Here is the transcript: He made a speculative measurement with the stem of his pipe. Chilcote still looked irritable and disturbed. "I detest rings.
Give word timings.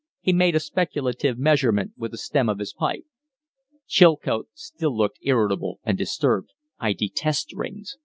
He 0.19 0.33
made 0.33 0.55
a 0.55 0.59
speculative 0.59 1.37
measurement 1.37 1.91
with 1.95 2.09
the 2.09 2.17
stem 2.17 2.49
of 2.49 2.57
his 2.57 2.73
pipe. 2.73 3.05
Chilcote 3.85 4.47
still 4.55 4.97
looked 4.97 5.19
irritable 5.21 5.79
and 5.83 5.95
disturbed. 5.95 6.49
"I 6.79 6.93
detest 6.93 7.53
rings. 7.53 7.97